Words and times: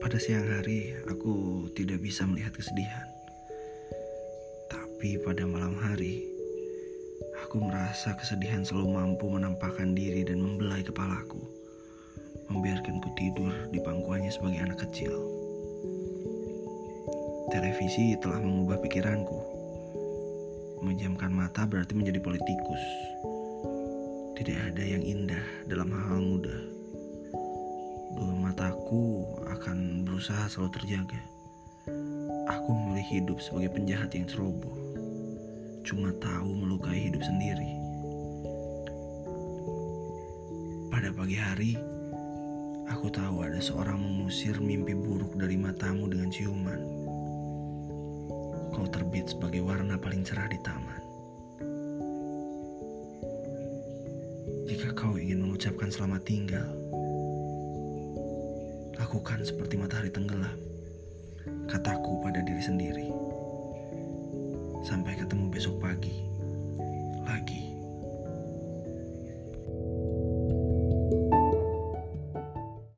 Pada 0.00 0.16
siang 0.16 0.48
hari, 0.48 0.96
aku 1.12 1.68
tidak 1.76 2.00
bisa 2.00 2.24
melihat 2.24 2.56
kesedihan. 2.56 3.04
Tapi 4.72 5.20
pada 5.20 5.44
malam 5.44 5.76
hari, 5.76 6.24
aku 7.44 7.60
merasa 7.60 8.16
kesedihan 8.16 8.64
selalu 8.64 8.96
mampu 8.96 9.28
menampakkan 9.28 9.92
diri 9.92 10.24
dan 10.24 10.40
membelai 10.40 10.80
kepalaku, 10.80 11.44
membiarkanku 12.48 13.12
tidur 13.12 13.52
di 13.68 13.78
pangkuannya 13.84 14.32
sebagai 14.32 14.72
anak 14.72 14.80
kecil. 14.88 15.12
Televisi 17.52 18.16
telah 18.24 18.40
mengubah 18.40 18.80
pikiranku. 18.80 19.38
Menjamkan 20.80 21.28
mata 21.28 21.68
berarti 21.68 21.92
menjadi 21.92 22.24
politikus. 22.24 22.80
Tidak 24.40 24.72
ada 24.72 24.80
yang 24.80 25.04
indah 25.04 25.44
dalam 25.68 25.92
hal-hal 25.92 26.24
mudah. 26.24 26.60
Dua 28.16 28.32
mataku 28.36 29.28
akan 29.60 30.08
berusaha 30.08 30.48
selalu 30.48 30.72
terjaga. 30.72 31.20
Aku 32.48 32.72
memilih 32.72 33.04
hidup 33.12 33.38
sebagai 33.44 33.76
penjahat 33.76 34.08
yang 34.16 34.24
ceroboh. 34.24 34.72
Cuma 35.84 36.16
tahu 36.16 36.48
melukai 36.64 37.12
hidup 37.12 37.20
sendiri. 37.20 37.76
Pada 40.88 41.12
pagi 41.12 41.36
hari, 41.36 41.76
aku 42.88 43.12
tahu 43.12 43.44
ada 43.44 43.60
seorang 43.60 44.00
mengusir 44.00 44.56
mimpi 44.64 44.96
buruk 44.96 45.36
dari 45.36 45.60
matamu 45.60 46.08
dengan 46.08 46.32
ciuman. 46.32 46.80
Kau 48.72 48.88
terbit 48.88 49.28
sebagai 49.28 49.60
warna 49.60 50.00
paling 50.00 50.24
cerah 50.24 50.48
di 50.48 50.56
taman. 50.64 51.02
Jika 54.72 54.96
kau 54.96 55.20
ingin 55.20 55.44
mengucapkan 55.44 55.92
selamat 55.92 56.24
tinggal, 56.24 56.79
lakukan 59.10 59.42
seperti 59.42 59.74
matahari 59.74 60.06
tenggelam, 60.14 60.54
kataku 61.66 62.22
pada 62.22 62.46
diri 62.46 62.62
sendiri. 62.62 63.10
Sampai 64.86 65.18
ketemu 65.18 65.50
besok 65.50 65.82
pagi 65.82 66.14
lagi. 67.26 67.69